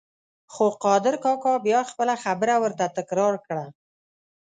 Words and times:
خو 0.53 0.65
قادر 0.85 1.15
کاکا 1.23 1.53
بیا 1.65 1.79
خپله 1.91 2.13
خبره 2.23 2.55
ورته 2.63 2.85
تکرار 2.97 3.35
کړه. 3.45 3.65